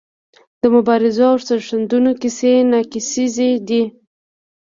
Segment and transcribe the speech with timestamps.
[0.61, 3.83] د مبارزو او سرښندنو کیسې ناکیسیزې دي.